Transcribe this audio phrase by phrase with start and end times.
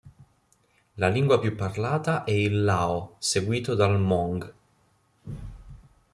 [0.95, 4.53] La lingua più parlata è il lao, seguito dal hmong.